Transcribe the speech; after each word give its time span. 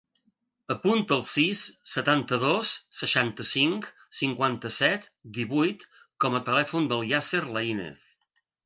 Apunta 0.75 1.13
el 1.17 1.21
sis, 1.31 1.61
setanta-dos, 1.91 2.71
seixanta-cinc, 3.01 3.87
cinquanta-set, 4.23 5.09
divuit 5.41 5.89
com 6.25 6.41
a 6.41 6.47
telèfon 6.51 6.95
del 6.95 7.11
Yasser 7.13 7.49
Lainez. 7.59 8.07